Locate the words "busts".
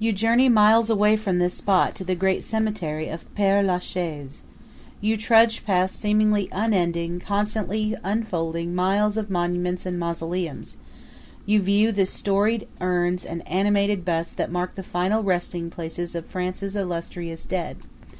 14.04-14.32